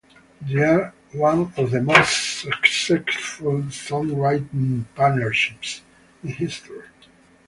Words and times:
They 0.41 0.63
are 0.63 0.95
one 1.11 1.53
of 1.57 1.69
the 1.69 1.79
most 1.79 2.39
successful 2.41 3.61
songwriting 3.69 4.85
partnerships 4.95 5.83
in 6.23 6.29
history. 6.29 6.85